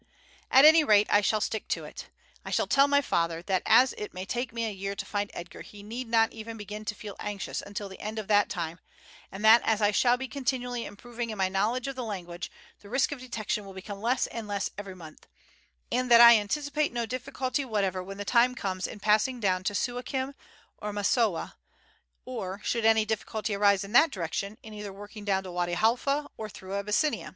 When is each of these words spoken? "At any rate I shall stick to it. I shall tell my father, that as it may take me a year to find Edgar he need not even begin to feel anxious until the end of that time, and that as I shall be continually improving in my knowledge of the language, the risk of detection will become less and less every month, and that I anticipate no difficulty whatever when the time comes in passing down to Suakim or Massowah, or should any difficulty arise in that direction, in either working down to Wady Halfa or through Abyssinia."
"At 0.49 0.65
any 0.65 0.83
rate 0.83 1.05
I 1.11 1.21
shall 1.21 1.41
stick 1.41 1.67
to 1.67 1.85
it. 1.85 2.09
I 2.43 2.49
shall 2.49 2.65
tell 2.65 2.87
my 2.87 3.01
father, 3.01 3.43
that 3.43 3.61
as 3.67 3.93
it 3.99 4.15
may 4.15 4.25
take 4.25 4.51
me 4.51 4.65
a 4.65 4.71
year 4.71 4.95
to 4.95 5.05
find 5.05 5.29
Edgar 5.31 5.61
he 5.61 5.83
need 5.83 6.07
not 6.09 6.31
even 6.33 6.57
begin 6.57 6.85
to 6.85 6.95
feel 6.95 7.15
anxious 7.19 7.61
until 7.61 7.87
the 7.87 7.99
end 7.99 8.17
of 8.17 8.27
that 8.27 8.49
time, 8.49 8.79
and 9.31 9.45
that 9.45 9.61
as 9.63 9.79
I 9.79 9.91
shall 9.91 10.17
be 10.17 10.27
continually 10.27 10.85
improving 10.85 11.29
in 11.29 11.37
my 11.37 11.49
knowledge 11.49 11.87
of 11.87 11.95
the 11.95 12.03
language, 12.03 12.49
the 12.79 12.89
risk 12.89 13.11
of 13.11 13.19
detection 13.19 13.63
will 13.63 13.75
become 13.75 14.01
less 14.01 14.25
and 14.25 14.47
less 14.47 14.71
every 14.75 14.95
month, 14.95 15.27
and 15.91 16.09
that 16.09 16.19
I 16.19 16.35
anticipate 16.35 16.91
no 16.91 17.05
difficulty 17.05 17.63
whatever 17.63 18.01
when 18.01 18.17
the 18.17 18.25
time 18.25 18.55
comes 18.55 18.87
in 18.87 18.99
passing 18.99 19.39
down 19.39 19.63
to 19.65 19.75
Suakim 19.75 20.33
or 20.79 20.91
Massowah, 20.91 21.57
or 22.25 22.59
should 22.63 22.85
any 22.85 23.05
difficulty 23.05 23.53
arise 23.53 23.83
in 23.83 23.91
that 23.91 24.09
direction, 24.09 24.57
in 24.63 24.73
either 24.73 24.91
working 24.91 25.25
down 25.25 25.43
to 25.43 25.51
Wady 25.51 25.73
Halfa 25.73 26.27
or 26.37 26.49
through 26.49 26.73
Abyssinia." 26.73 27.29